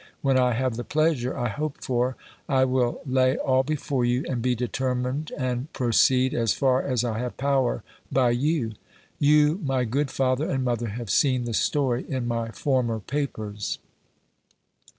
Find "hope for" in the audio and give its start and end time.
1.49-2.15